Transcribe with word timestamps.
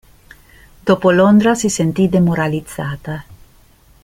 Dopo 0.83 1.11
Londra 1.11 1.53
si 1.53 1.69
sentì 1.69 2.09
demoralizzata. 2.09 3.23